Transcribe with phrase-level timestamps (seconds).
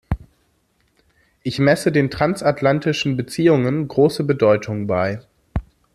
[1.43, 5.21] Ich messe den transatlantischen Beziehungen große Bedeutung bei.